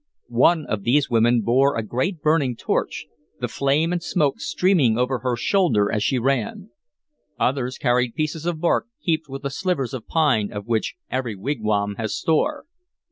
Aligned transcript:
One 0.29 0.65
of 0.65 0.81
these 0.81 1.11
women 1.11 1.41
bore 1.41 1.77
a 1.77 1.83
great 1.83 2.23
burning 2.23 2.55
torch, 2.55 3.05
the 3.39 3.47
flame 3.47 3.93
and 3.93 4.01
smoke 4.01 4.39
streaming 4.39 4.97
over 4.97 5.19
her 5.19 5.35
shoulder 5.35 5.91
as 5.91 6.01
she 6.01 6.17
ran. 6.17 6.71
Others 7.39 7.77
carried 7.77 8.15
pieces 8.15 8.47
of 8.47 8.59
bark 8.59 8.87
heaped 8.99 9.29
with 9.29 9.43
the 9.43 9.51
slivers 9.51 9.93
of 9.93 10.07
pine 10.07 10.51
of 10.51 10.65
which 10.65 10.95
every 11.11 11.35
wigwam 11.35 11.97
has 11.99 12.15
store. 12.15 12.65